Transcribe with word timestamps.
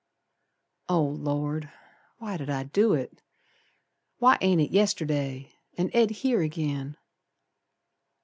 Oh, 0.89 1.03
Lord! 1.03 1.69
Why 2.17 2.35
did 2.35 2.49
I 2.49 2.63
do 2.63 2.95
it? 2.95 3.21
Why 4.17 4.39
ain't 4.41 4.59
it 4.59 4.71
yesterday, 4.71 5.51
and 5.77 5.91
Ed 5.93 6.09
here 6.09 6.41
agin? 6.41 6.97